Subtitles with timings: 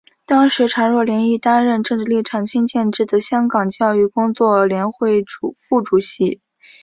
[0.25, 5.23] 当时蔡若莲亦担任政治立场亲建制的香港教育工作者联会
[5.55, 6.41] 副主席。